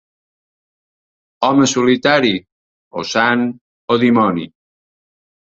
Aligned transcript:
Home 1.47 1.67
solitari, 1.73 2.33
o 3.03 3.05
sant 3.11 3.45
o 3.97 4.01
dimoni. 4.07 4.49